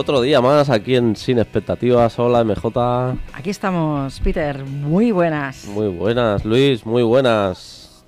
[0.00, 2.16] Otro día más aquí en Sin Expectativas.
[2.20, 3.16] Hola, MJ.
[3.32, 4.64] Aquí estamos, Peter.
[4.64, 5.64] Muy buenas.
[5.64, 6.86] Muy buenas, Luis.
[6.86, 8.04] Muy buenas.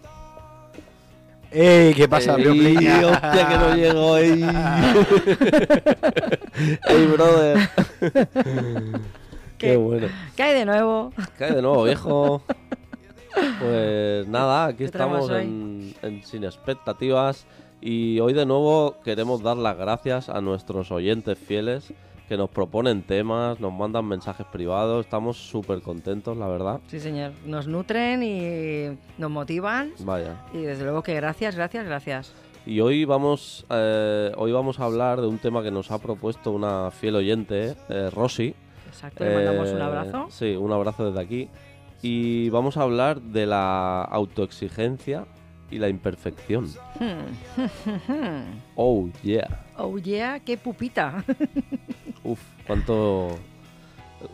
[1.51, 1.93] ¡Ey!
[1.95, 4.16] ¿Qué pasa, ¡Ey, hostia, que no llego!
[4.19, 4.41] ¡Ey!
[6.89, 7.59] ¡Ey, brother!
[7.99, 9.01] ¡Qué
[9.59, 9.77] ¿Qué?
[9.77, 10.07] bueno!
[10.37, 11.13] ¿Qué hay de nuevo?
[11.37, 12.45] ¿Qué hay de nuevo, viejo?
[13.59, 15.43] Pues nada, aquí ¿Qué traemos estamos
[16.02, 17.46] en Sin Expectativas.
[17.81, 21.93] Y hoy de nuevo queremos dar las gracias a nuestros oyentes fieles
[22.29, 25.05] que nos proponen temas, nos mandan mensajes privados.
[25.07, 26.81] Estamos súper contentos, la verdad.
[26.89, 27.33] Sí, señor.
[27.45, 29.93] Nos nutren y nos motivan.
[30.01, 30.37] Vaya.
[30.53, 32.33] Y desde luego que gracias, gracias, gracias.
[32.67, 36.53] Y hoy vamos, eh, hoy vamos a hablar de un tema que nos ha propuesto
[36.53, 38.55] una fiel oyente, eh, Rosy.
[38.89, 40.27] Exacto, le mandamos un Eh, abrazo.
[40.29, 41.49] Sí, un abrazo desde aquí.
[42.03, 45.25] Y vamos a hablar de la autoexigencia
[45.71, 46.68] y la imperfección.
[48.76, 49.65] Oh, yeah.
[49.77, 51.24] oh yeah, qué pupita.
[52.24, 53.38] Uf, cuánto...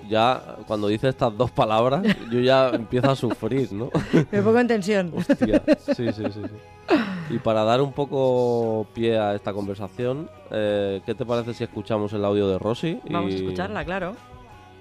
[0.08, 3.90] Ya, cuando dice estas dos palabras, yo ya empiezo a sufrir, ¿no?
[4.32, 5.12] Me pongo en tensión.
[5.16, 6.94] Hostia, sí, sí, sí, sí.
[7.30, 12.12] Y para dar un poco pie a esta conversación, eh, ¿qué te parece si escuchamos
[12.12, 13.00] el audio de Rosy?
[13.08, 14.16] Vamos a escucharla, claro.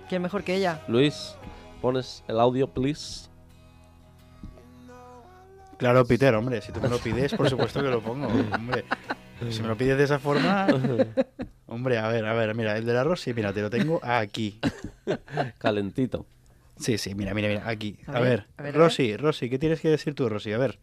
[0.10, 0.82] ¿Quién mejor que ella?
[0.88, 1.36] Luis,
[1.82, 3.30] pones el audio, please.
[5.78, 8.86] Claro, Peter, hombre, si tú me lo pides, por supuesto que lo pongo, hombre.
[9.50, 10.68] Si me lo pides de esa forma,
[11.68, 14.60] hombre, a ver, a ver, mira, el del arroz, sí, mira, te lo tengo aquí.
[15.58, 16.26] Calentito.
[16.78, 17.98] Sí, sí, mira, mira, mira, aquí.
[18.08, 20.54] A A, ver, ver, a ver, a Rosy, Rosy, ¿qué tienes que decir tú, Rosy?
[20.54, 20.80] A ver.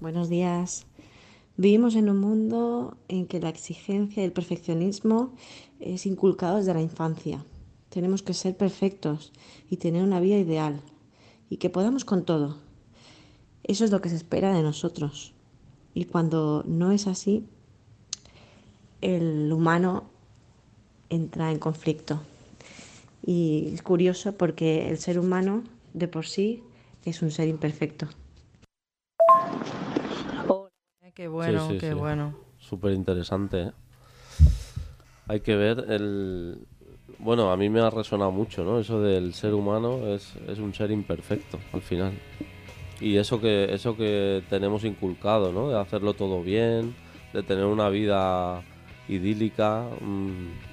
[0.00, 0.86] Buenos días.
[1.56, 5.34] Vivimos en un mundo en que la exigencia y el perfeccionismo
[5.80, 7.44] es inculcado desde la infancia.
[7.90, 9.32] Tenemos que ser perfectos
[9.68, 10.80] y tener una vida ideal
[11.50, 12.58] y que podamos con todo.
[13.64, 15.34] Eso es lo que se espera de nosotros.
[15.94, 17.44] Y cuando no es así,
[19.00, 20.04] el humano
[21.10, 22.20] entra en conflicto.
[23.24, 25.62] Y es curioso porque el ser humano
[25.94, 26.62] de por sí
[27.04, 28.08] es un ser imperfecto.
[31.14, 31.94] Qué bueno, sí, qué sí.
[31.94, 32.34] bueno.
[32.58, 33.62] Súper interesante.
[33.64, 33.72] ¿eh?
[35.28, 36.66] Hay que ver el...
[37.18, 38.80] Bueno, a mí me ha resonado mucho, ¿no?
[38.80, 42.18] Eso del ser humano es, es un ser imperfecto, al final.
[43.02, 45.68] Y eso que, eso que tenemos inculcado, ¿no?
[45.68, 46.94] De hacerlo todo bien,
[47.32, 48.62] de tener una vida
[49.08, 49.84] idílica.
[50.00, 50.71] mm,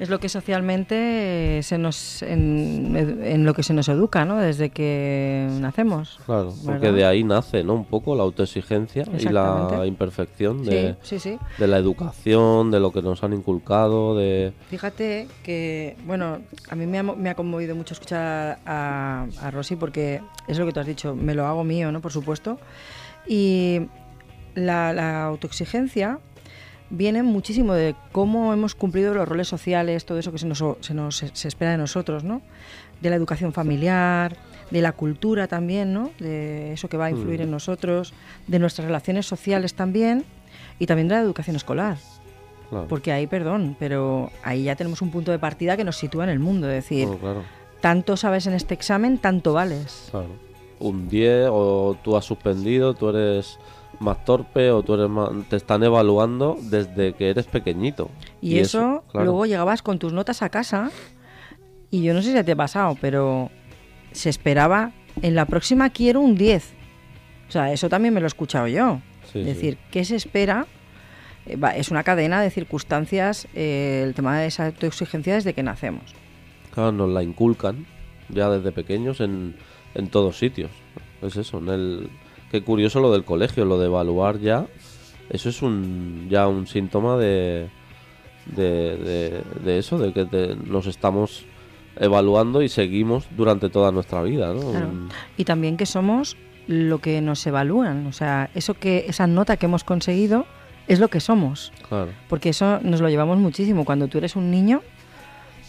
[0.00, 4.38] Es lo que socialmente se nos en, en lo que se nos educa, ¿no?
[4.38, 6.18] Desde que nacemos.
[6.26, 6.96] claro, porque ¿Verdad?
[6.96, 7.74] de ahí nace, ¿no?
[7.74, 11.38] Un poco la autoexigencia y la imperfección de, Sí, sí, sí.
[11.58, 14.52] de la educación, de lo que nos han inculcado, de...
[14.68, 16.38] Fíjate que, bueno,
[16.68, 20.66] a mí me ha, me ha conmovido mucho escuchar a, a Rosy porque es lo
[20.66, 22.00] que tú has dicho, me lo hago mío, ¿no?
[22.00, 22.58] Por supuesto.
[23.26, 23.82] Y
[24.54, 26.18] la, la autoexigencia
[26.90, 30.94] viene muchísimo de cómo hemos cumplido los roles sociales, todo eso que se nos, se
[30.94, 32.42] nos se espera de nosotros, ¿no?
[33.00, 34.36] De la educación familiar,
[34.70, 36.10] de la cultura también, ¿no?
[36.18, 37.44] De eso que va a influir Mm.
[37.44, 38.14] en nosotros,
[38.46, 40.24] de nuestras relaciones sociales también
[40.78, 41.96] y también de la educación escolar.
[42.70, 46.24] Claro, Porque ahí, perdón, pero ahí ya tenemos un punto de partida que nos sitúa
[46.24, 46.68] en el mundo.
[46.68, 47.42] Es decir, bueno, claro.
[47.80, 50.08] tanto sabes en este examen, tanto vales.
[50.10, 50.28] Claro.
[50.80, 53.58] Un 10 o tú has suspendido, tú eres
[54.00, 55.30] más torpe o tú eres más...
[55.48, 58.10] Te están evaluando desde que eres pequeñito.
[58.40, 59.26] Y, eso, claro.
[59.26, 60.90] luego llegabas con tus notas a casa
[61.90, 63.50] y yo no sé si te ha pasado, pero
[64.12, 64.92] se esperaba,
[65.22, 66.74] en la próxima quiero un 10.
[67.48, 69.00] O sea, eso también me lo he escuchado yo.
[69.32, 69.52] Sí, es sí.
[69.54, 70.66] decir, ¿qué se espera?
[71.46, 76.14] Eh, Es una cadena de circunstancias, eh, el tema de esa autoexigencia desde que nacemos.
[76.72, 77.86] Claro, nos la inculcan
[78.28, 79.54] ya desde pequeños en,
[79.94, 80.70] en todos sitios.
[81.22, 82.10] Es eso, en el...
[82.54, 84.66] Qué curioso lo del colegio, lo de evaluar ya.
[85.28, 87.66] Eso es un ya un síntoma de,
[88.46, 91.44] de, de, de eso, de que te- nos estamos
[91.98, 94.70] evaluando y seguimos durante toda nuestra vida, ¿no?
[94.70, 94.88] Claro.
[95.36, 96.36] Y también que somos
[96.68, 98.06] lo que nos evalúan.
[98.06, 100.46] O sea, eso que, esa nota que hemos conseguido
[100.86, 101.72] es lo que somos.
[101.88, 102.12] Claro.
[102.28, 103.84] Porque eso nos lo llevamos muchísimo.
[103.84, 104.80] Cuando tú eres un niño,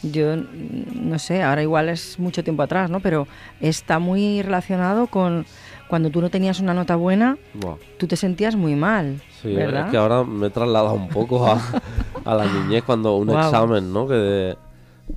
[0.04, 3.00] yo no sé, ahora igual es mucho tiempo atrás, ¿no?
[3.00, 3.28] Pero
[3.60, 5.48] está muy relacionado con
[5.90, 7.76] cuando tú no tenías una nota buena, Buah.
[7.98, 9.86] tú te sentías muy mal, Sí, ¿verdad?
[9.86, 11.60] es que ahora me he trasladado un poco a,
[12.26, 13.40] a la niñez cuando un Guau.
[13.46, 14.08] examen, ¿no?
[14.08, 14.58] Que de,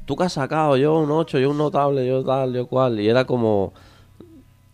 [0.05, 3.01] tú que has sacado, yo un 8, yo un notable, yo tal, yo cual.
[3.01, 3.73] Y era como,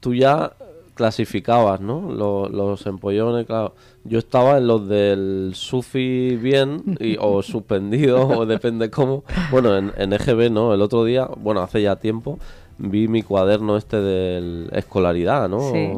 [0.01, 0.53] tú ya
[0.95, 2.13] clasificabas, ¿no?
[2.13, 3.75] Los, los empollones, claro.
[4.05, 9.25] Yo estaba en los del SUFI bien y, o suspendido, o depende cómo.
[9.51, 10.73] Bueno, en, en EGB, ¿no?
[10.75, 12.39] El otro día, bueno, hace ya tiempo,
[12.79, 15.71] vi mi cuaderno este de escolaridad, ¿no?
[15.73, 15.91] Sí,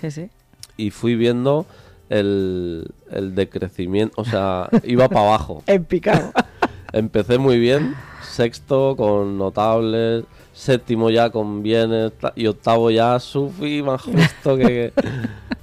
[0.00, 0.30] sí, sí.
[0.76, 1.66] y fui viendo
[2.08, 5.62] el, el decrecimiento, o sea, iba para abajo.
[5.66, 6.32] En picado.
[6.92, 14.02] Empecé muy bien, sexto con notables, séptimo ya con bienes y octavo ya sufi más
[14.02, 14.92] justo que...
[14.94, 15.08] que-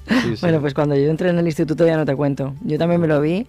[0.24, 0.42] Sí, sí.
[0.42, 2.56] Bueno, pues cuando yo entré en el instituto ya no te cuento.
[2.62, 3.46] Yo también me lo vi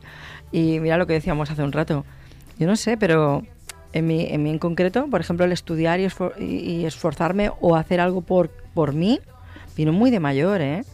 [0.53, 2.05] y mira lo que decíamos hace un rato.
[2.59, 3.43] Yo no sé, pero
[3.93, 7.77] en mí en, mí en concreto, por ejemplo, el estudiar y, esfor- y- esforzarme o
[7.77, 9.21] hacer algo por, por mí,
[9.77, 10.85] vino muy de mayor, ¿eh?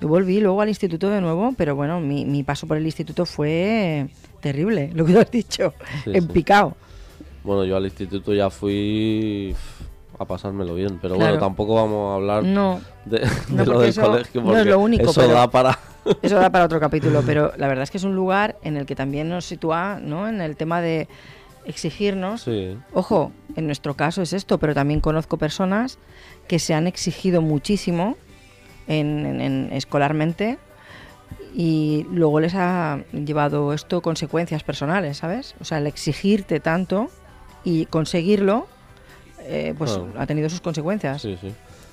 [0.00, 3.24] Yo volví luego al instituto de nuevo, pero bueno, mi, mi paso por el instituto
[3.24, 4.08] fue
[4.40, 6.28] terrible, lo que tú has dicho, Sí, en sí.
[6.28, 6.76] picado.
[7.44, 9.54] Bueno, yo al instituto ya fui
[10.18, 11.30] a pasármelo bien, pero Claro.
[11.32, 14.48] bueno, tampoco vamos a hablar No, de, de No, lo porque del eso colegio, no
[14.52, 15.78] es porque lo único, eso da para...
[16.20, 18.86] Eso da para otro capítulo, pero la verdad es que es un lugar en el
[18.86, 20.28] que también nos sitúa ¿no?
[20.28, 21.06] en el tema de
[21.64, 22.42] exigirnos.
[22.42, 25.98] Sí, Ojo, en nuestro caso es esto, pero también conozco personas
[26.48, 28.16] que se han exigido muchísimo
[28.88, 30.58] en, en- en- escolarmente
[31.54, 35.54] y luego les ha llevado esto consecuencias personales, ¿sabes?
[35.60, 37.08] O sea, el exigirte tanto
[37.64, 38.66] y conseguirlo,
[39.40, 41.22] eh, pues ha tenido sus consecuencias.
[41.22, 41.52] Sí, sí.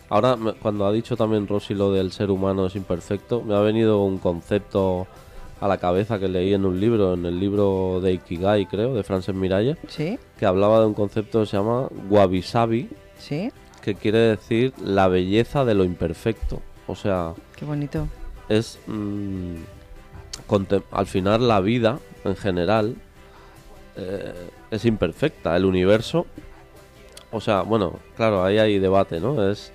[0.09, 4.01] Ahora, cuando ha dicho también Rosy lo del ser humano es imperfecto, me ha venido
[4.03, 5.07] un concepto
[5.61, 9.03] a la cabeza que leí en un libro, en el libro de Ikigai, creo, de
[9.03, 10.17] Frances Miralles, ¿Sí?
[10.37, 13.51] que hablaba de un concepto que se llama wabi sabi, ¿Sí?
[13.81, 16.61] que quiere decir la belleza de lo imperfecto.
[16.87, 18.07] O sea, Qué bonito.
[18.47, 19.55] es mm,
[20.91, 22.95] al final la vida en general
[23.95, 24.33] eh,
[24.71, 25.55] es imperfecta.
[25.55, 26.25] El universo,
[27.31, 29.49] o sea, bueno, claro, ahí hay debate, ¿no?
[29.49, 29.71] Es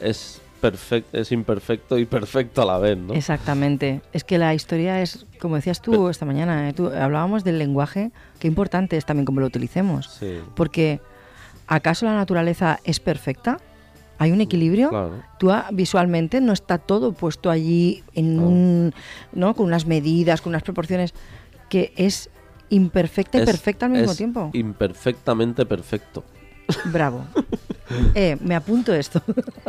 [0.00, 3.14] es perfecto, es imperfecto y perfecto a la vez, ¿no?
[3.14, 4.00] Exactamente.
[4.12, 6.72] Es que la historia es, como decías tú esta mañana, ¿eh?
[6.72, 10.08] Tú- hablábamos del lenguaje, qué importante es también cómo lo utilicemos.
[10.18, 11.00] Sí, Porque,
[11.66, 13.58] ¿acaso la naturaleza es perfecta?
[14.20, 14.88] ¿Hay un equilibrio?
[14.90, 15.22] claro.
[15.38, 18.48] Tú ah, visualmente no está todo puesto allí en No.
[18.48, 18.94] un,
[19.32, 19.54] ¿no?
[19.54, 21.14] con unas medidas, con unas proporciones,
[21.68, 22.28] que es
[22.70, 24.50] imperfecta y Es- perfecta al mismo es tiempo.
[24.54, 26.24] Imperfectamente perfecto.
[26.86, 27.24] Bravo.
[28.14, 29.22] eh, me apunto esto.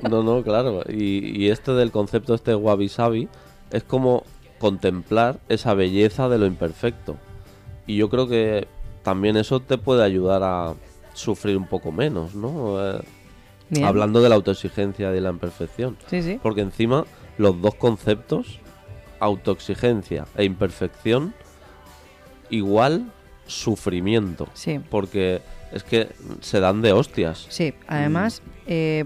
[0.09, 0.81] No, no, claro.
[0.89, 3.27] Y, y este del concepto este wabi sabi
[3.71, 4.23] es como
[4.59, 7.17] contemplar esa belleza de lo imperfecto.
[7.87, 8.67] Y yo creo que
[9.03, 10.75] también eso te puede ayudar a
[11.13, 12.77] sufrir un poco menos, ¿no?
[12.85, 13.01] Eh,
[13.83, 15.97] hablando de la autoexigencia y de la imperfección.
[16.07, 16.39] Sí, sí.
[16.41, 17.05] Porque encima
[17.37, 18.59] los dos conceptos,
[19.19, 21.33] autoexigencia e imperfección,
[22.49, 23.11] igual
[23.47, 24.47] sufrimiento.
[24.53, 24.79] Sí.
[24.89, 25.41] Porque
[25.71, 26.09] es que
[26.41, 27.45] se dan de hostias.
[27.49, 29.05] Sí, además, eh,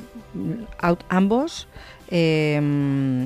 [0.82, 1.68] aut- ambos,
[2.10, 3.26] eh, mm,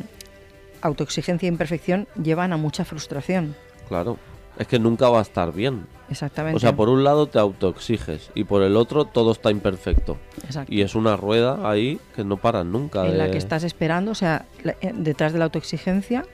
[0.81, 3.55] autoexigencia e imperfección, llevan a mucha frustración.
[3.87, 4.17] Claro.
[4.57, 5.85] Es que nunca va a estar bien.
[6.09, 6.55] Exactamente.
[6.57, 10.17] O sea, por un lado te autoexiges y por el otro todo está imperfecto.
[10.43, 10.73] Exacto.
[10.73, 13.05] Y es una rueda ahí que no para nunca.
[13.05, 16.25] en la que estás esperando, o sea, la- eh, detrás de la autoexigencia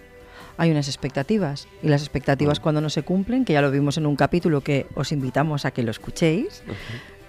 [0.58, 1.68] hay unas expectativas.
[1.82, 4.88] Y las expectativas cuando no se cumplen, que ya lo vimos en un capítulo que
[4.96, 6.64] os invitamos a que lo escuchéis,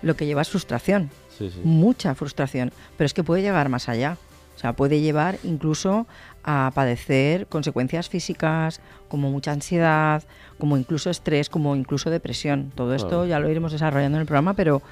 [0.02, 1.10] lo que lleva es frustración.
[1.36, 1.60] Sí, sí.
[1.64, 4.16] mucha frustración, pero es que puede llegar más allá.
[4.54, 6.06] O sea, puede llevar incluso
[6.44, 10.22] a padecer consecuencias físicas, como mucha ansiedad,
[10.58, 12.70] como incluso estrés, como incluso depresión.
[12.74, 14.82] Todo esto ya lo iremos desarrollando en el programa, pero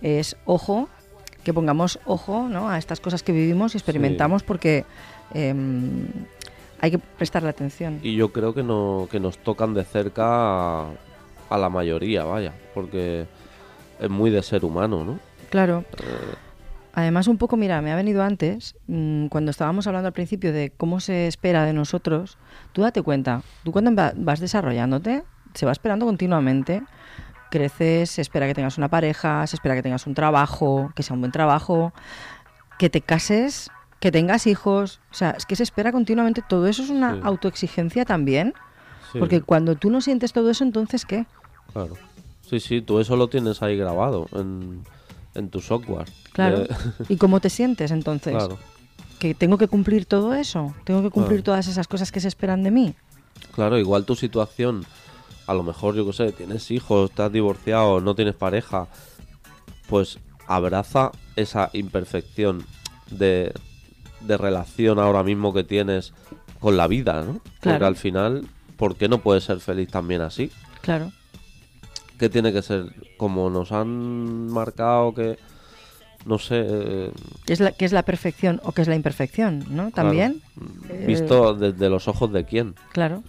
[0.00, 0.88] es ojo,
[1.44, 2.68] que pongamos ojo ¿no?
[2.68, 4.84] a estas cosas que vivimos y experimentamos porque
[5.34, 6.06] em,
[6.82, 7.98] hay que prestarle atención.
[8.02, 10.90] Y yo creo que, no, que nos tocan de cerca a,
[11.48, 12.52] a la mayoría, vaya.
[12.74, 13.26] Porque
[13.98, 15.18] es muy de ser humano, ¿no?
[15.48, 15.84] Claro.
[16.94, 20.70] Además, un poco, mira, me ha venido antes, mm, cuando estábamos hablando al principio de
[20.76, 22.36] cómo se espera de nosotros,
[22.72, 25.22] tú date cuenta, tú cuando va- vas desarrollándote,
[25.54, 26.82] se va esperando continuamente,
[27.50, 31.14] creces, se espera que tengas una pareja, se espera que tengas un trabajo, que sea
[31.14, 31.92] un buen trabajo,
[32.78, 33.70] que te cases,
[34.02, 37.20] que tengas hijos, o sea, es que se espera continuamente, todo eso es una Sí.
[37.22, 38.52] autoexigencia también,
[39.12, 41.24] Sí, porque cuando tú no sientes todo eso, entonces ¿qué?
[41.72, 41.96] claro.
[42.50, 44.82] Sí, sí, tú eso lo tienes ahí grabado en,
[45.36, 46.08] en tu software.
[46.32, 46.58] Claro.
[46.64, 46.68] De-
[47.08, 48.32] ¿Y cómo te sientes entonces?
[48.34, 48.58] claro.
[49.20, 51.44] que tengo que cumplir todo eso, tengo que cumplir Claro.
[51.54, 52.94] todas esas cosas que se esperan de mí.
[53.54, 54.84] Claro, igual tu situación,
[55.46, 58.88] a lo mejor, yo qué sé, tienes hijos, estás divorciado, no tienes pareja,
[59.88, 60.18] pues
[60.48, 62.66] abraza esa imperfección
[63.12, 63.52] de,
[64.26, 66.12] de relación ahora mismo que tienes
[66.60, 67.34] con la vida, ¿no?
[67.34, 67.86] Porque Claro.
[67.86, 70.50] al final, ¿por qué no puedes ser feliz también así?
[70.80, 71.12] Claro.
[72.18, 72.86] ¿Qué tiene que ser?
[73.16, 75.38] Como nos han marcado que,
[76.24, 77.10] no sé, eh,
[77.46, 79.64] ¿Qué es, la, es la perfección o qué es la imperfección?
[79.70, 79.90] ¿No?
[79.90, 80.40] También.
[80.86, 82.74] claro, visto desde los ojos de quién.
[82.92, 83.24] Claro.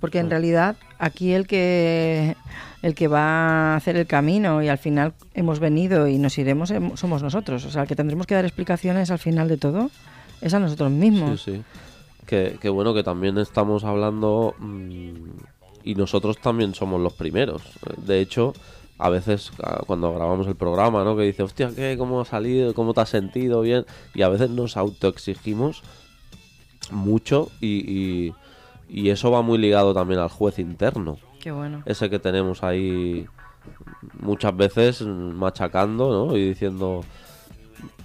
[0.00, 2.34] Porque en realidad aquí el que
[2.82, 6.72] el que va a hacer el camino y al final hemos venido y nos iremos
[6.72, 7.64] em- somos nosotros.
[7.66, 9.90] O sea, el que tendremos que dar explicaciones al final de todo
[10.42, 11.40] es a nosotros mismos.
[11.40, 11.62] Sí, sí.
[12.26, 15.12] Que, que bueno, que también estamos hablando mm,
[15.84, 17.62] y nosotros también somos los primeros.
[17.96, 18.52] De hecho,
[18.98, 21.16] a veces ah, cuando grabamos el programa, ¿no?
[21.16, 21.96] Que dice, hostia, ¿qué?
[21.96, 22.74] ¿Cómo ha salido?
[22.74, 23.62] ¿Cómo te has sentido?
[23.62, 23.86] Bien.
[24.14, 25.82] Y a veces nos autoexigimos
[26.90, 28.34] mucho y, y,
[28.88, 31.18] y eso va muy ligado también al juez interno.
[31.40, 31.82] Qué bueno.
[31.86, 33.26] Ese que tenemos ahí
[34.20, 36.36] muchas veces machacando, ¿no?
[36.36, 37.02] Y diciendo...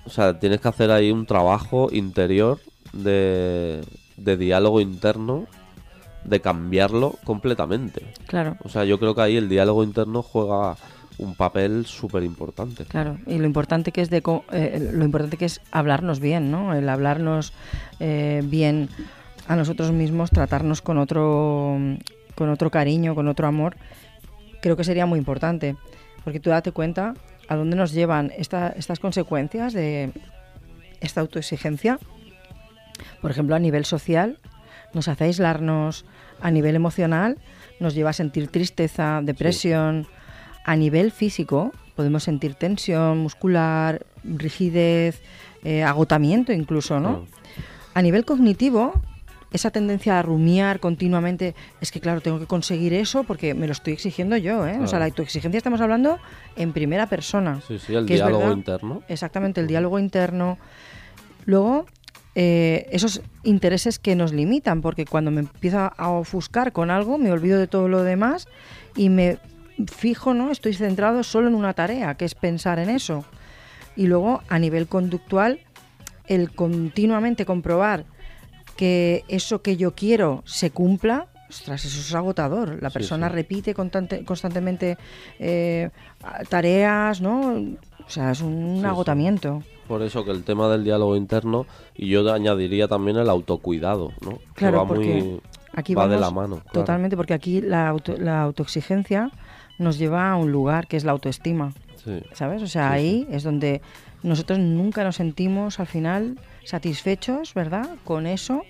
[0.08, 2.60] O sea, tienes que hacer ahí un trabajo interior
[2.94, 3.84] de,
[4.16, 5.48] de diálogo interno,
[6.24, 8.06] de cambiarlo completamente.
[8.26, 8.56] Claro.
[8.64, 10.78] O sea, yo creo que ahí el diálogo interno juega
[11.18, 12.86] un papel súper importante.
[12.86, 14.24] Claro, y lo importante que es de
[14.54, 16.74] eh, lo importante que es hablarnos bien, ¿no?
[16.74, 17.52] El hablarnos
[18.00, 18.90] eh, bien
[19.48, 21.78] a nosotros mismos, tratarnos con otro
[22.36, 23.76] con otro cariño, con otro amor,
[24.62, 25.76] creo que sería muy importante,
[26.24, 27.16] porque tú date cuenta
[27.48, 30.12] a dónde nos llevan esta- estas consecuencias de
[31.02, 32.00] esta autoexigencia.
[33.22, 34.38] Por ejemplo, a nivel social,
[34.94, 36.06] nos hace aislarnos,
[36.42, 37.38] a nivel emocional,
[37.80, 40.08] nos lleva a sentir tristeza, depresión.
[40.66, 45.22] A nivel físico, podemos sentir tensión muscular, rigidez,
[45.64, 47.26] eh, agotamiento incluso, ¿no?
[47.94, 48.94] A nivel cognitivo,
[49.52, 53.72] esa tendencia a rumiar continuamente, es que claro, tengo que conseguir eso porque me lo
[53.74, 54.78] estoy exigiendo yo, ¿eh?
[54.82, 56.20] O sea, la autoexigencia estamos hablando
[56.56, 57.62] en primera persona.
[57.68, 59.04] Sí, sí, el diálogo verdad- interno.
[59.08, 60.58] Exactamente, el diálogo interno.
[61.46, 61.86] Luego,
[62.36, 67.32] eh, esos intereses que nos limitan, porque cuando me empiezo a ofuscar con algo, me
[67.32, 68.48] olvido de todo lo demás
[68.96, 69.38] y me
[69.96, 70.52] fijo, ¿no?
[70.52, 73.24] Estoy centrado solo en una tarea, que es pensar en eso.
[73.96, 75.60] Y luego, a nivel conductual,
[76.28, 78.04] el continuamente comprobar
[78.78, 82.82] que eso que yo quiero se cumpla, ostras, eso es agotador.
[82.82, 83.34] La persona sí.
[83.36, 84.98] repite constante- constantemente
[85.40, 85.90] eh,
[86.50, 87.54] tareas, ¿no?
[88.06, 89.64] O sea, es un Sí, agotamiento.
[89.88, 91.66] Por eso que el tema del diálogo interno,
[91.96, 94.38] y yo añadiría también el autocuidado, ¿no?
[94.38, 95.42] Que Claro, va porque muy...
[95.74, 96.58] aquí va de la mano.
[96.58, 96.72] claro.
[96.74, 99.32] Totalmente, porque aquí la, auto- la autoexigencia
[99.78, 101.74] nos lleva a un lugar que es la autoestima,
[102.08, 102.24] Sí.
[102.34, 102.64] ¿sabes?
[102.64, 103.82] O sea, Sí, ahí es donde
[104.24, 107.90] nosotros nunca nos sentimos al final satisfechos, ¿verdad?
[108.06, 108.64] Con eso.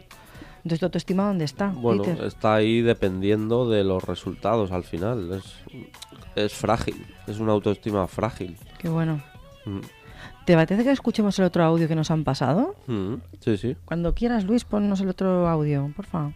[0.57, 1.67] Entonces, ¿la autoestima dónde está?
[1.67, 2.25] Bueno, Peter?
[2.25, 5.31] está ahí dependiendo de los resultados al final.
[5.33, 5.53] Es,
[6.35, 8.57] es frágil, es una autoestima frágil.
[8.79, 9.21] Qué bueno.
[9.65, 9.79] Mm.
[10.45, 12.75] ¿Te parece que escuchemos el otro audio que nos han pasado?
[12.87, 13.75] Mm, Sí, sí.
[13.85, 16.33] Cuando quieras, Luis, ponnos el otro audio, por favor.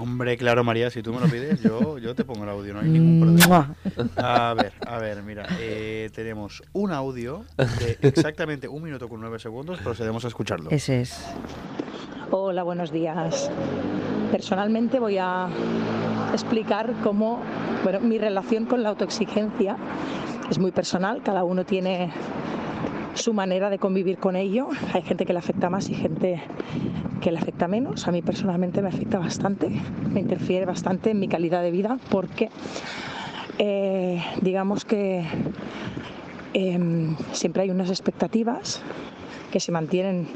[0.00, 2.80] Hombre, claro, María, si tú me lo pides, yo, yo te pongo el audio, no
[2.80, 3.74] hay ningún problema.
[4.16, 4.48] ¡Mua!
[4.48, 9.38] A ver, a ver, mira, eh, tenemos un audio de exactamente un minuto con nueve
[9.40, 10.70] segundos, procedemos a escucharlo.
[10.70, 11.26] Ese es.
[12.30, 13.50] Hola, buenos días.
[14.30, 15.48] Personalmente voy a
[16.32, 17.40] explicar cómo,
[17.82, 19.76] bueno, mi relación con la autoexigencia
[20.48, 22.12] es muy personal, cada uno tiene
[23.14, 24.68] su manera de convivir con ello.
[24.92, 26.40] Hay gente que le afecta más y gente
[27.20, 28.06] que le afecta menos.
[28.08, 29.70] A mí personalmente me afecta bastante,
[30.12, 32.50] me interfiere bastante en mi calidad de vida porque
[33.58, 35.24] eh, digamos que
[36.54, 38.82] em, siempre hay unas expectativas
[39.50, 40.28] que se mantienen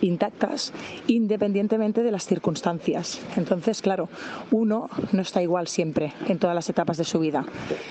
[0.00, 0.72] intactas
[1.06, 3.20] independientemente de las circunstancias.
[3.36, 4.08] Entonces, claro,
[4.50, 7.44] uno no está igual siempre en todas las etapas de su vida.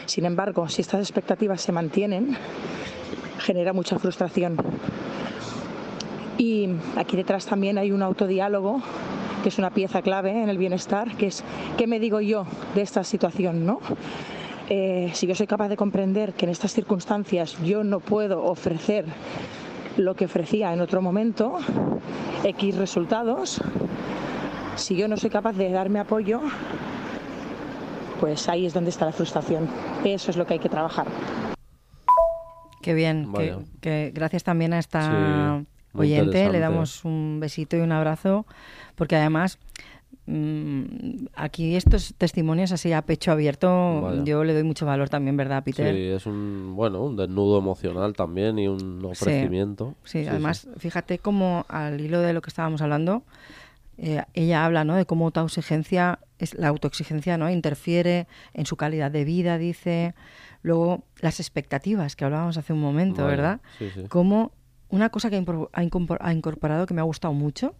[0.06, 2.38] Sin embargo, si estas expectativas se mantienen,
[3.40, 4.58] genera mucha frustración.
[6.42, 8.82] Y aquí detrás también hay un autodiálogo
[9.44, 11.44] que es una pieza clave en el bienestar, que es
[11.78, 13.80] qué me digo yo de esta situación, ¿no?
[14.68, 19.06] Eh, si yo soy capaz de comprender que en estas circunstancias yo no puedo ofrecer
[19.98, 21.60] lo que ofrecía en otro momento,
[22.44, 23.62] X resultados,
[24.78, 26.42] si yo no soy capaz de darme apoyo,
[28.20, 29.70] pues ahí es donde está la frustración.
[30.04, 31.06] Eso es lo que hay que trabajar.
[32.82, 33.32] Qué bien.
[33.32, 36.50] Que, que gracias también a esta Sí, muy oyente.
[36.52, 38.46] Le damos un besito y un abrazo.
[38.96, 39.60] Porque además,
[40.26, 44.24] mm, aquí estos testimonios así a pecho abierto, Vaya.
[44.24, 45.94] yo le doy mucho valor también, ¿verdad, Peter?
[45.94, 49.96] Sí, es un, bueno, un desnudo emocional también y un ofrecimiento.
[50.04, 53.24] Sí, además, fíjate cómo al hilo de lo que estábamos hablando,
[53.98, 54.96] eh, ella habla ¿no?
[54.96, 55.32] de cómo
[56.40, 57.50] es, la autoexigencia ¿no?
[57.50, 60.16] interfiere en su calidad de vida, dice.
[60.64, 63.62] Luego, las expectativas que hablábamos hace un momento, Vaya, ¿verdad?
[63.78, 64.04] sí, sí.
[64.08, 64.52] Como
[64.92, 65.44] una cosa que
[65.74, 65.84] ha
[66.34, 67.74] incorporado que me ha gustado mucho,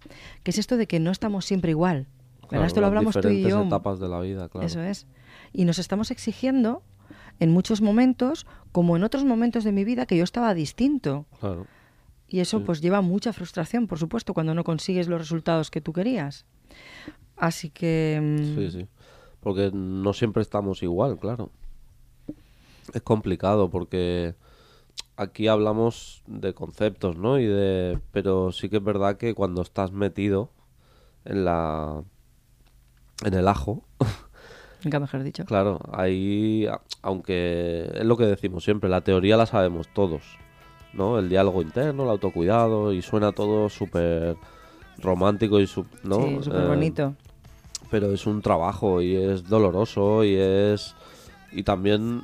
[0.44, 2.08] que es esto de que no estamos siempre igual.
[2.48, 3.64] Claro, Esto lo hablamos tú y yo.
[3.64, 4.66] etapas de la vida, claro.
[4.68, 5.08] Eso es.
[5.54, 6.84] Y nos estamos exigiendo
[7.40, 11.26] en muchos momentos, como en otros momentos de mi vida, que yo estaba distinto.
[11.40, 11.66] Claro.
[12.28, 12.64] Y eso Sí.
[12.66, 16.46] pues lleva mucha frustración, por supuesto, cuando no consigues los resultados que tú querías.
[17.38, 18.20] Así que...
[18.22, 18.88] mm, Sí, sí.
[19.40, 21.52] Porque no siempre estamos igual, claro.
[22.94, 24.36] Es complicado porque
[25.18, 27.40] aquí hablamos de conceptos, ¿no?
[27.40, 30.50] Y de pero sí que es verdad que cuando estás metido
[31.26, 32.04] en la
[33.24, 33.84] en el ajo,
[34.84, 35.46] Nunca mejor dicho.
[35.46, 36.68] claro, ahí
[37.04, 40.24] aunque es lo que decimos siempre, la teoría la sabemos todos,
[40.94, 41.20] ¿no?
[41.20, 44.38] El diálogo interno, el autocuidado y suena todo súper
[44.98, 46.16] romántico y su- ¿no?
[46.18, 47.16] Sí, súper Eh, bonito.
[47.92, 50.96] pero es un trabajo y es doloroso y es
[51.52, 52.22] y también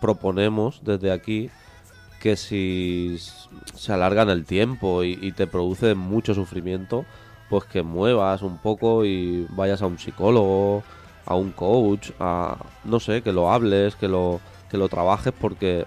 [0.00, 1.50] proponemos desde aquí
[2.22, 3.18] que si
[3.74, 7.04] se alarga en el tiempo y, y te produce mucho sufrimiento
[7.50, 10.84] pues que muevas un poco y vayas a un psicólogo
[11.26, 15.84] a un coach a no sé que lo hables que lo que lo trabajes porque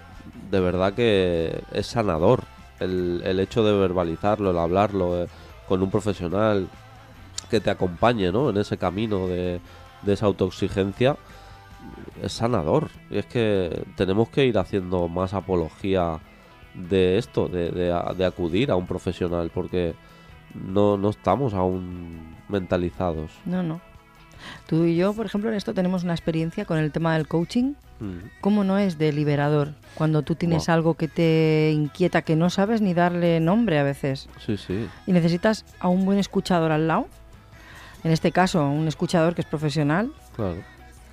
[0.50, 2.44] de verdad que es sanador
[2.80, 5.28] el, el hecho de verbalizarlo el hablarlo eh,
[5.66, 6.68] con un profesional
[7.48, 8.50] que te acompañe ¿no?
[8.50, 9.58] en ese camino de,
[10.02, 11.16] de esa autoexigencia
[12.22, 12.90] es sanador.
[13.10, 16.18] Y es que tenemos que ir haciendo más apología
[16.74, 19.94] de esto, de, de de acudir a un profesional, porque
[20.54, 23.30] no, no estamos aún mentalizados.
[23.44, 23.80] No, no.
[24.66, 27.74] Tú y yo, por ejemplo, en esto tenemos una experiencia con el tema del coaching.
[28.00, 32.50] Mm, ¿Cómo no es de liberador cuando tú tienes algo que te inquieta, que no
[32.50, 34.28] sabes ni darle nombre a veces?
[34.44, 34.86] Sí, sí.
[35.06, 37.06] y necesitas a un buen escuchador al lado,
[38.04, 40.56] en este caso un escuchador que es profesional, Claro.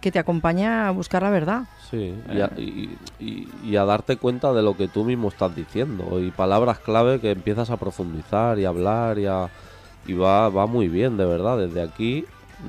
[0.04, 1.64] Que te acompaña a buscar la verdad.
[1.90, 5.56] Sí, y a, y- y- y a darte cuenta de lo que tú mismo estás
[5.56, 9.50] diciendo y palabras clave que empiezas a profundizar y a hablar y, a-
[10.06, 11.58] y va, va muy bien, de verdad.
[11.58, 12.26] Desde aquí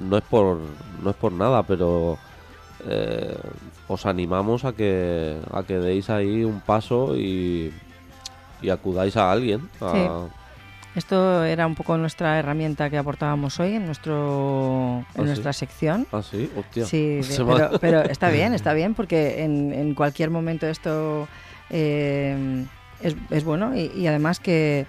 [0.08, 0.60] no es por,
[1.02, 2.18] no es por nada, pero
[2.86, 3.36] eh,
[3.88, 7.72] os animamos a que, a que deis ahí un paso y,
[8.62, 9.68] y acudáis a alguien.
[9.80, 10.26] a-
[10.94, 15.22] Esto era un poco nuestra herramienta que aportábamos hoy en nuestro en ¿Ah, sí?
[15.24, 16.06] nuestra sección.
[16.12, 16.84] Ah, sí, hostia.
[16.86, 21.26] Sí, de- pero, pero está bien, está bien, porque en, en cualquier momento esto
[21.70, 22.64] eh,
[23.00, 24.86] es, es bueno y, y además que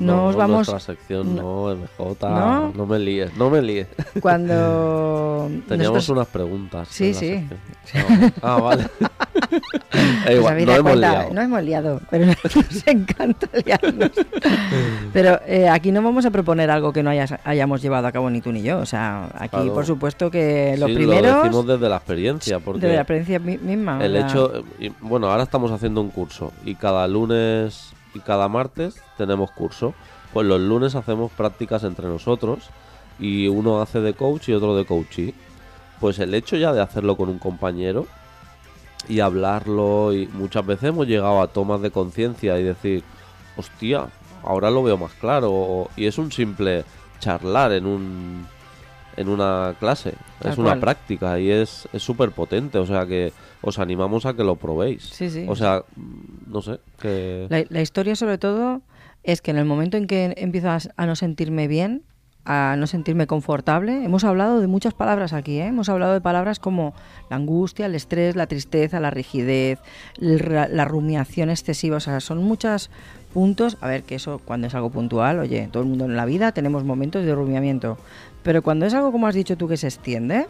[0.00, 2.72] no, os vamos Nuestra sección, no, MJ, ¿No?
[2.74, 3.88] no, me líes, no me líes.
[4.20, 6.88] cuando Teníamos nosotros- unas preguntas.
[6.90, 7.46] Sí, sí.
[8.42, 8.84] Ah, vale.
[8.84, 9.60] Eh,
[10.24, 11.34] Pues igual, no hemos cuenta, liado.
[11.34, 14.10] no hemos liado, pero nos encanta liarnos.
[15.12, 18.28] Pero eh, aquí no vamos a proponer algo que no hayas- hayamos llevado a cabo
[18.30, 18.78] ni tú ni yo.
[18.78, 19.74] O sea, aquí Claro.
[19.74, 23.38] por supuesto que lo Sí, primero lo decimos desde la experiencia, porque de la experiencia
[23.38, 24.04] mi- misma.
[24.04, 27.92] el hecho, y, bueno, ahora estamos haciendo un curso y cada lunes
[28.24, 29.94] cada martes tenemos curso.
[30.32, 32.70] Pues los lunes hacemos prácticas entre nosotros
[33.18, 35.34] y uno hace de coach y otro de coachee.
[36.00, 38.06] Pues el hecho ya de hacerlo con un compañero
[39.08, 43.02] y hablarlo y muchas veces hemos llegado a tomas de conciencia y decir,
[43.56, 44.08] hostia,
[44.42, 46.84] ahora lo veo más claro y es un simple
[47.20, 48.46] charlar en un
[49.18, 50.80] en una clase, Tal es una cual.
[50.80, 55.02] práctica y es es súper potente, o sea que os animamos a que lo probéis.
[55.02, 55.44] Sí, sí.
[55.48, 55.82] O sea,
[56.46, 58.80] no sé, que La, la historia sobre todo
[59.24, 62.02] es que en el momento en que empiezas a no sentirme bien,
[62.44, 65.66] a no sentirme confortable, hemos hablado de muchas palabras aquí, ¿eh?
[65.66, 66.94] hemos hablado de palabras como
[67.28, 69.80] la angustia, el estrés, la tristeza, la rigidez,
[70.18, 72.90] la rumiación excesiva, o sea, son muchos
[73.32, 76.24] puntos, a ver, que eso cuando es algo puntual, oye, todo el mundo en la
[76.24, 77.98] vida tenemos momentos de rumiamiento,
[78.42, 80.46] pero cuando es algo como has dicho tú que se extiende,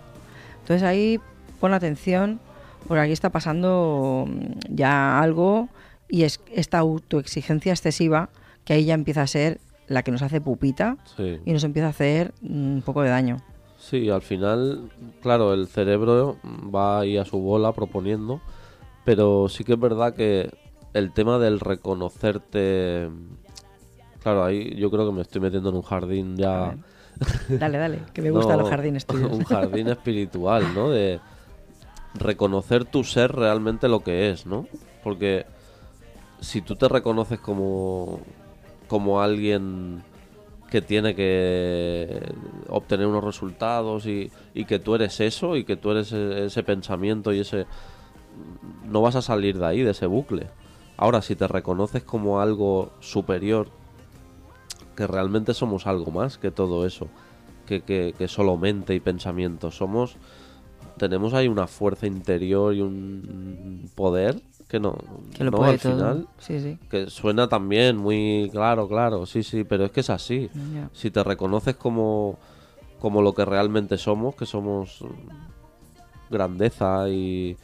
[0.60, 1.20] entonces ahí
[1.60, 2.40] pon atención,
[2.86, 5.68] porque aquí está pasando mm, ya algo
[6.08, 8.30] y es esta autoexigencia excesiva
[8.64, 11.38] que ahí ya empieza a ser la que nos hace pupita sí.
[11.44, 13.38] y nos empieza a hacer mm, un poco de daño.
[13.78, 14.90] Sí, al final,
[15.22, 18.40] claro, el cerebro va ahí a su bola proponiendo,
[19.04, 20.50] pero sí que es verdad que
[20.94, 23.08] el tema del reconocerte,
[24.22, 26.76] claro, ahí yo creo que me estoy metiendo en un jardín ya...
[27.48, 29.32] Dale, dale, que me gustan No, los jardines tuyos.
[29.32, 30.90] Un jardín espiritual, ¿no?
[30.90, 31.18] De
[32.14, 34.66] reconocer tu ser realmente lo que es, ¿no?
[35.02, 35.44] Porque
[36.40, 38.20] si tú te reconoces como,
[38.86, 40.02] como alguien
[40.70, 42.22] que tiene que
[42.68, 46.62] obtener unos resultados y, y que tú eres eso y que tú eres e- ese
[46.62, 47.66] pensamiento y ese...
[48.84, 50.46] No vas a salir de ahí, de ese bucle.
[50.98, 53.68] Ahora, si te reconoces como algo superior,
[54.96, 57.06] que realmente somos algo más que todo eso,
[57.66, 59.70] que, que, que solo mente y pensamiento.
[59.70, 60.16] Somos.
[60.96, 64.98] Tenemos ahí una fuerza interior y un poder que no.
[65.36, 65.92] Que lo no, puede al todo.
[65.92, 66.28] final.
[66.38, 66.78] Sí, sí.
[66.90, 70.50] Que suena también muy claro, claro, sí, sí, pero es que es así.
[70.92, 72.38] Si te reconoces como,
[72.98, 75.04] como lo que realmente somos, que somos
[76.28, 77.56] grandeza y...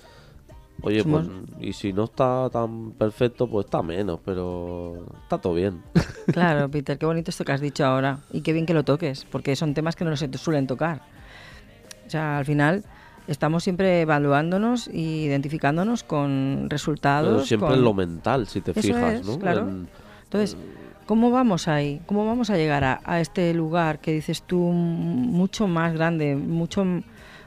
[0.83, 5.55] Oye, Somos- pues, y si no está tan perfecto, pues está menos, pero está todo
[5.55, 5.83] bien.
[6.33, 8.21] Claro, Peter, qué bonito esto que has dicho ahora.
[8.33, 11.03] Y qué bien que lo toques, porque son temas que no se suelen tocar.
[12.07, 12.83] O sea, al final
[13.29, 17.31] estamos siempre evaluándonos y identificándonos con resultados.
[17.35, 19.39] Pero siempre con- en lo mental, si te Eso fijas, es, ¿no?
[19.39, 19.61] claro.
[19.69, 19.89] En-
[20.25, 20.57] Entonces,
[21.07, 22.01] ¿cómo vamos ahí?
[22.07, 26.85] ¿Cómo vamos a llegar a, a este lugar que dices tú mucho más grande, mucho,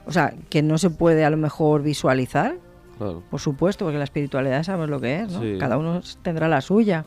[0.06, 2.56] o sea, que no se puede a lo mejor visualizar?
[2.98, 3.24] Claro.
[3.30, 5.42] Por supuesto, porque la espiritualidad sabemos lo que es, ¿no?
[5.42, 5.58] Sí.
[5.60, 7.06] Cada uno tendrá la suya.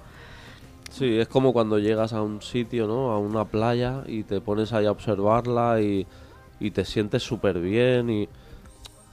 [0.91, 3.13] Sí, es como cuando llegas a un sitio, ¿no?
[3.13, 6.07] A una playa y te pones ahí a observarla y,
[6.59, 8.29] y te sientes súper bien y...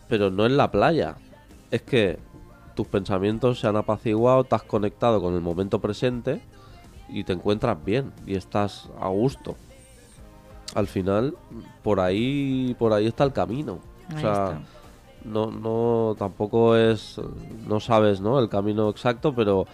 [0.09, 1.15] Pero no es la playa.
[1.69, 2.17] Es que
[2.75, 6.41] tus pensamientos se han apaciguado, has conectado con el momento presente
[7.09, 9.55] y te encuentras bien y estás a gusto.
[10.75, 11.35] Al final,
[11.83, 13.79] por ahí, por ahí está el camino.
[14.09, 14.61] Ahí o sea, está.
[15.23, 17.19] No, no, tampoco es,
[17.67, 18.39] no sabes, ¿no?
[18.39, 19.65] El camino exacto, pero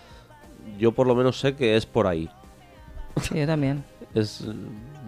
[0.78, 2.30] yo por lo menos sé que es por ahí.
[3.22, 3.84] Sí, yo también.
[4.14, 4.46] Es,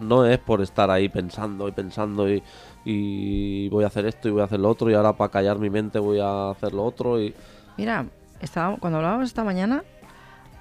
[0.02, 2.41] no es por estar ahí pensando y pensando y,
[2.84, 5.60] y voy a hacer esto y voy a hacer lo otro y ahora para callar
[5.60, 7.32] mi mente voy a hacer lo otro y
[7.78, 8.08] Mira,
[8.39, 9.84] estaba, cuando hablábamos esta mañana,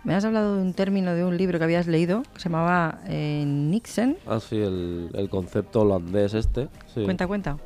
[0.02, 2.98] me has hablado de un término de un libro que habías leído que se llamaba
[3.06, 4.18] eh, Nixon.
[4.26, 6.68] así el, el concepto holandés este.
[6.92, 7.02] sí.
[7.04, 7.56] Cuenta, cuenta.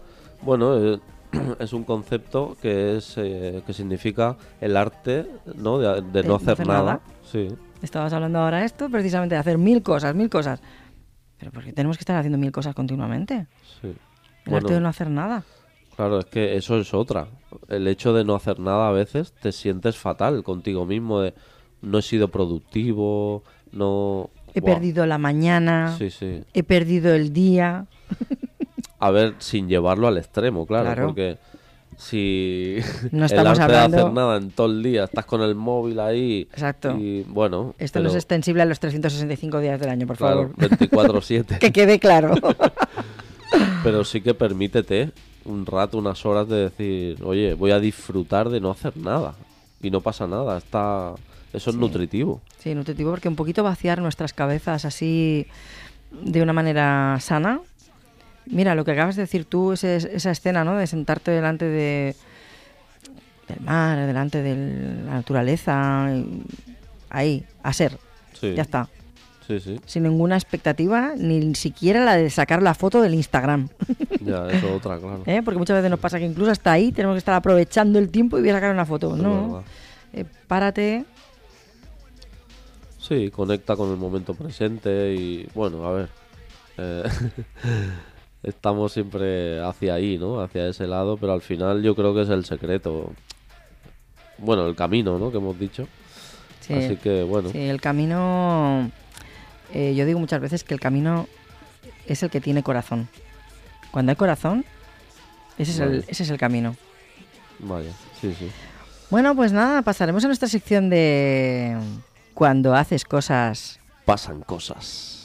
[0.42, 1.00] Bueno, eh,
[1.58, 5.78] es un concepto que es eh, que significa el arte, ¿no?
[5.78, 7.00] De, de no hacer nada.
[7.24, 7.48] Sí.
[7.82, 10.60] Estabas hablando ahora de esto, precisamente de hacer mil cosas, mil cosas.
[11.38, 13.46] Pero ¿por qué tenemos que estar haciendo mil cosas continuamente?
[13.80, 13.94] sí.
[14.46, 15.44] El arte de no hacer nada.
[15.94, 17.28] Claro, es que eso es otra.
[17.68, 21.34] El hecho de no hacer nada a veces te sientes fatal contigo mismo, de
[21.82, 24.30] no he sido productivo, no...
[24.54, 26.42] He perdido la mañana, Sí, sí.
[26.54, 27.86] he perdido el día.
[29.00, 31.06] A ver, sin llevarlo al extremo, claro, Claro.
[31.06, 31.38] porque
[31.96, 32.76] si
[33.12, 36.00] No el estamos de hablando- hacer nada en todo el día, estás con el móvil
[36.00, 36.96] ahí Exacto.
[36.98, 37.74] y bueno...
[37.78, 40.78] Esto no pero, es extensible a los 365 días del año, por Claro, favor.
[40.78, 41.58] 24-7.
[41.60, 42.34] que quede claro.
[43.82, 45.10] Pero sí que permítete
[45.44, 49.34] un rato, unas horas de decir, oye, voy a disfrutar de no hacer nada.
[49.80, 51.14] Y no pasa nada, está...
[51.52, 52.42] Eso es nutritivo.
[52.58, 55.46] Sí, nutritivo porque un poquito vaciar nuestras cabezas así
[56.10, 57.60] de una manera sana.
[58.50, 60.76] Mira, lo que acabas de decir tú, ese- esa escena, ¿no?
[60.76, 62.14] De sentarte delante de
[63.48, 64.54] del mar, delante de
[65.06, 66.06] la naturaleza,
[67.08, 67.96] ahí, a ser.
[68.34, 68.88] Sí, Ya está.
[69.46, 69.80] sí, sí.
[69.86, 73.68] Sin ninguna expectativa, ni siquiera la de sacar la foto del Instagram.
[74.20, 75.22] Ya, eso otra, claro.
[75.26, 75.40] ¿eh?
[75.44, 78.36] Porque muchas veces nos pasa que incluso hasta ahí tenemos que estar aprovechando el tiempo
[78.36, 79.14] y voy a sacar una foto.
[79.14, 79.62] Es no.
[80.12, 81.04] Eh, párate,
[83.00, 86.08] Sí, conecta con el momento presente y bueno, a ver.
[86.76, 87.02] eh,
[88.42, 90.40] estamos siempre hacia ahí, ¿no?
[90.40, 93.12] Hacia ese lado, pero al final yo creo que es el secreto.
[94.38, 95.30] Bueno, el camino, ¿no?
[95.30, 95.88] Que hemos dicho.
[96.60, 96.74] Sí.
[96.74, 98.90] Así que bueno, Sí, el camino.
[99.72, 101.26] eh, yo digo muchas veces que el camino
[102.06, 103.08] es el que tiene corazón.
[103.90, 104.64] Cuando hay corazón,
[105.58, 106.76] ese es, el, ese es el camino.
[107.58, 108.50] vaya, sí, sí.
[109.10, 111.76] Bueno, pues nada, pasaremos a nuestra sección de
[112.34, 113.80] cuando haces cosas.
[114.04, 115.17] Pasan cosas.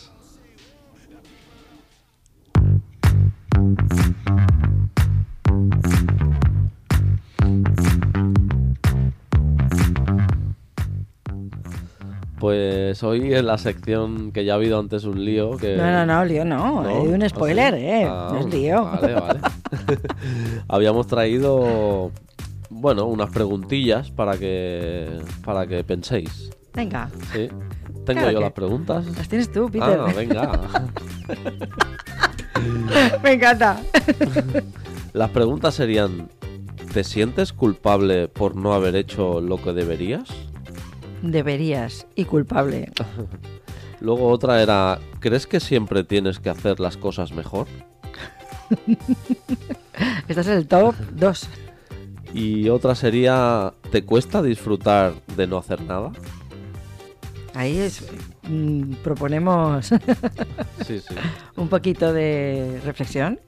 [12.44, 15.78] Pues hoy en la sección que ya ha habido antes un lío que...
[15.78, 16.84] No, no, no, lío no.
[16.84, 17.02] ¿No?
[17.04, 17.80] Un ¿Ah, spoiler, sí?
[17.86, 18.06] ¿eh?
[18.06, 18.84] Ah, no es lío.
[18.84, 19.40] Vale, vale.
[20.68, 22.12] Habíamos traído,
[22.70, 25.08] bueno, unas preguntillas para que,
[25.46, 26.50] para que penséis.
[26.74, 27.48] Venga, ¿Sí?
[28.06, 29.06] Tengo Claro yo que- las preguntas.
[29.06, 29.98] las tienes tú, Peter.
[30.02, 30.60] Ah, venga.
[33.24, 33.80] Me encanta.
[35.14, 36.28] Las preguntas serían,
[36.94, 40.28] ¿te sientes culpable por no haber hecho lo que deberías?
[41.24, 42.92] Deberías y culpable.
[44.02, 47.68] Luego otra era, ¿crees que siempre tienes que hacer las cosas mejor?
[50.28, 51.48] Este es el top 2.
[52.34, 56.12] Y otra sería, ¿te cuesta disfrutar de no hacer nada?
[57.54, 58.04] Ahí es,
[58.50, 59.90] mm, proponemos
[60.86, 61.16] Sí, sí.
[61.56, 63.40] un poquito de reflexión.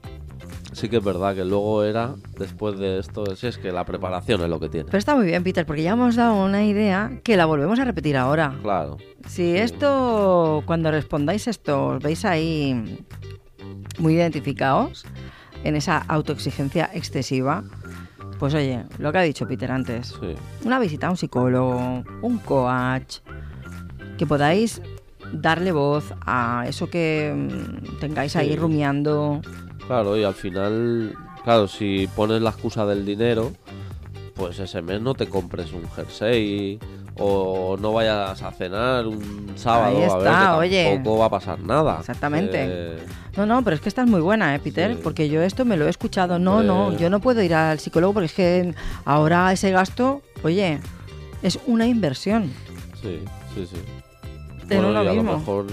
[0.75, 4.41] Sí que es verdad que luego era, después de esto, si es que la preparación
[4.41, 4.85] es lo que tiene.
[4.87, 7.85] Pero está muy bien, Peter, porque ya hemos dado una idea que la volvemos a
[7.85, 8.53] repetir ahora.
[8.61, 8.97] Claro.
[9.25, 13.05] Si esto, cuando respondáis esto, os veis ahí
[13.99, 15.05] muy identificados
[15.63, 17.63] en esa autoexigencia excesiva,
[18.37, 20.35] pues oye, lo que ha dicho Peter antes, Sí.
[20.65, 23.19] una visita a un psicólogo, un coach,
[24.17, 24.81] que podáis
[25.31, 28.55] darle voz a eso que mm, tengáis ahí Sí.
[28.57, 29.39] rumiando.
[29.87, 33.51] Claro, y al final, claro, si pones la excusa del dinero,
[34.35, 36.79] pues ese mes no te compres un jersey
[37.17, 40.93] o no vayas a cenar un sábado Ahí a ver está, que oye.
[40.95, 41.97] tampoco va a pasar nada.
[41.99, 42.57] Exactamente.
[42.67, 42.97] Eh,
[43.37, 44.95] No, no, pero es que estás muy buena, ¿eh, Peter?
[44.95, 44.99] Sí.
[45.03, 46.39] Porque yo esto me lo he escuchado.
[46.39, 50.21] No, no, Pues- yo no puedo ir al psicólogo porque es que ahora ese gasto,
[50.43, 50.79] oye,
[51.43, 52.51] es una inversión.
[53.01, 53.19] sí,
[53.53, 53.77] sí, sí.
[54.67, 55.31] Pero Bueno, lo y a mismo.
[55.33, 55.65] lo mejor,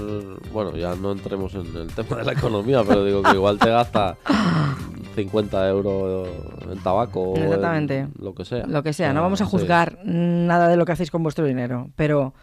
[0.53, 3.71] bueno, ya no entremos en el tema de la economía, pero digo que igual te
[3.71, 4.17] gasta
[5.15, 6.29] 50 euros
[6.71, 8.09] en tabaco o en Exactamente.
[8.19, 8.67] lo que sea.
[8.67, 9.51] Lo que sea, no Ah, vamos a sí.
[9.51, 12.35] juzgar nada de lo que hacéis con vuestro dinero, pero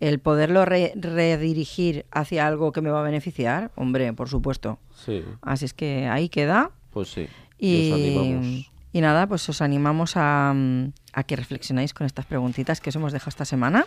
[0.00, 4.78] el poderlo re- redirigir hacia algo que me va a beneficiar, hombre, por supuesto.
[4.94, 6.70] Sí, Así es que ahí queda.
[6.92, 7.26] pues sí.
[7.58, 12.80] Y Y, y nada, pues os animamos a, mm, a que reflexionéis con estas preguntitas
[12.80, 13.86] que os hemos dejado esta semana.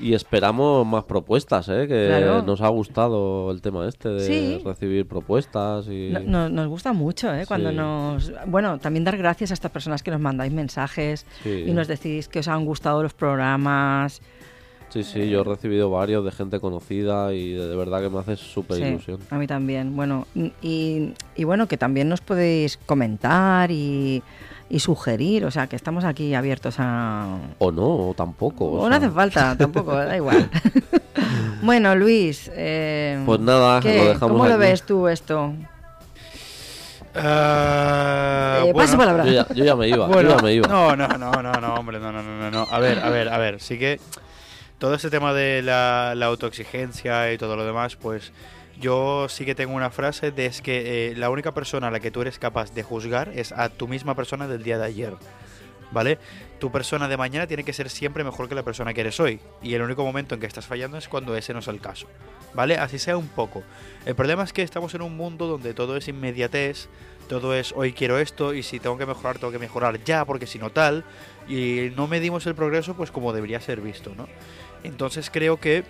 [0.00, 1.86] Y esperamos más propuestas, ¿eh?
[1.88, 2.42] Que Claro.
[2.42, 4.62] nos ha gustado el tema este de Sí.
[4.64, 6.10] recibir propuestas y...
[6.12, 7.44] No- no- nos gusta mucho, ¿eh?
[7.46, 7.76] Cuando Sí.
[7.76, 8.32] nos...
[8.46, 11.64] Bueno, también dar gracias a estas personas que nos mandáis mensajes Sí.
[11.66, 14.22] y nos decís que os han gustado los programas.
[14.90, 18.36] Sí, sí, yo he recibido varios de gente conocida y de, verdad que me hace
[18.36, 19.18] súper ilusión.
[19.30, 19.94] a mí también.
[19.94, 20.26] Bueno,
[20.62, 24.22] y, y bueno, que también nos podéis comentar y,
[24.70, 27.38] y sugerir, o sea, que estamos aquí abiertos a...
[27.58, 28.66] O no, o tampoco.
[28.66, 30.50] o O no hace falta, tampoco, da igual.
[31.62, 33.96] bueno, Luis, eh, Pues nada, ¿qué?
[33.96, 35.54] lo dejamos ¿cómo lo ves tú esto?
[37.14, 39.24] Eh, paso palabra.
[39.24, 40.68] Yo ya, yo ya me iba, Bueno, yo ya me iba.
[40.68, 42.66] No, no, no, no, no, hombre, no, no, no, no, no.
[42.70, 43.98] A ver, a ver, a ver, sí que
[44.78, 48.32] todo este tema de la, la autoexigencia y todo lo demás, pues
[48.80, 52.00] yo sí que tengo una frase de es que eh, la única persona a la
[52.00, 55.14] que tú eres capaz de juzgar es a tu misma persona del día de ayer.
[55.90, 56.18] ¿Vale?
[56.58, 59.40] Tu persona de mañana tiene que ser siempre mejor que la persona que eres hoy.
[59.62, 62.06] Y el único momento en que estás fallando es cuando ese no es el caso.
[62.52, 62.76] ¿Vale?
[62.76, 63.62] Así sea un poco.
[64.04, 66.88] El problema es que estamos en un mundo donde todo es inmediatez,
[67.28, 70.46] todo es hoy quiero esto y si tengo que mejorar, tengo que mejorar ya, porque
[70.46, 71.04] si no tal.
[71.48, 74.28] Y no medimos el progreso pues como debería ser visto, ¿no?
[74.84, 75.84] Entonces creo que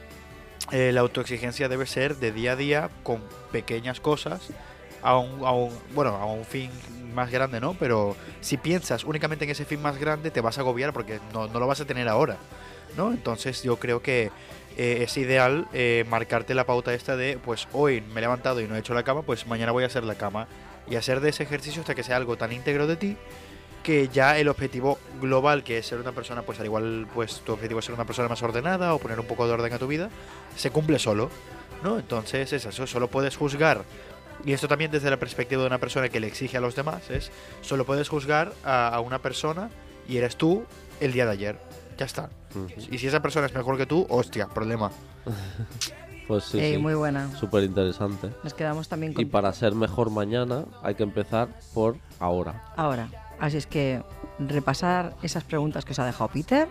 [0.72, 4.40] eh, la autoexigencia debe ser de día a día con pequeñas cosas
[5.02, 6.70] a un, a un- bueno, a un fin
[7.14, 7.74] más grande, ¿no?
[7.74, 11.46] Pero si piensas únicamente en ese fin más grande, te vas a agobiar porque no,
[11.48, 12.36] no lo vas a tener ahora,
[12.96, 13.10] ¿no?
[13.12, 14.30] Entonces yo creo que
[14.76, 18.66] eh, es ideal eh, marcarte la pauta esta de, pues hoy me he levantado y
[18.68, 20.46] no he hecho la cama, pues mañana voy a hacer la cama
[20.88, 23.16] y hacer de ese ejercicio hasta que sea algo tan íntegro de ti
[23.82, 27.52] que ya el objetivo global que es ser una persona pues al igual pues tu
[27.52, 29.86] objetivo es ser una persona más ordenada o poner un poco de orden a tu
[29.86, 30.10] vida
[30.56, 31.30] se cumple solo
[31.82, 33.84] no entonces es eso solo puedes juzgar
[34.44, 37.10] y esto también desde la perspectiva de una persona que le exige a los demás
[37.10, 39.70] es solo puedes juzgar a, a una persona
[40.08, 40.64] y eres tú
[41.00, 41.58] el día de ayer
[41.96, 42.30] ya está
[42.90, 44.90] y si esa persona es mejor que tú hostia problema
[46.28, 46.78] Pues sí, Ey, sí.
[46.78, 47.34] Muy buena.
[47.38, 48.28] Súper interesante.
[48.44, 49.28] Nos quedamos también Y con...
[49.30, 52.62] para ser mejor mañana hay que empezar por ahora.
[52.76, 53.08] Ahora,
[53.40, 54.02] así es que
[54.38, 56.68] repasar esas preguntas que os ha dejado Peter.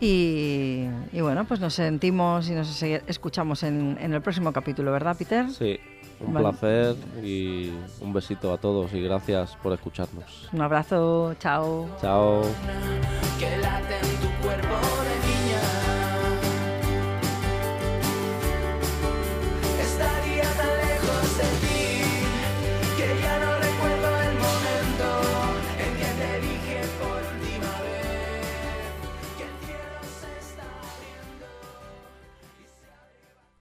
[0.00, 5.14] Y, y bueno, pues nos sentimos y nos escuchamos en, en el próximo capítulo, ¿verdad,
[5.16, 5.50] Peter?
[5.50, 5.78] Sí,
[6.20, 6.48] un Vale.
[6.48, 10.48] placer y un besito a todos y gracias por escucharnos.
[10.52, 11.86] Un abrazo, chao.
[12.00, 12.42] Chao.